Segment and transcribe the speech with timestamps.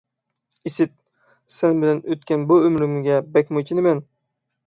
[0.69, 0.93] ئىسىت،
[1.57, 4.05] سەن بىلەن ئۆتكەن بۇ ئۆمرۈمگە بەكمۇ ئېچىنىمەن...